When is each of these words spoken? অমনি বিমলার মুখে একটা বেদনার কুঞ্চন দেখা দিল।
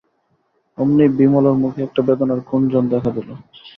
অমনি 0.77 1.05
বিমলার 1.17 1.55
মুখে 1.61 1.79
একটা 1.83 2.01
বেদনার 2.07 2.39
কুঞ্চন 2.49 2.83
দেখা 2.93 3.09
দিল। 3.15 3.29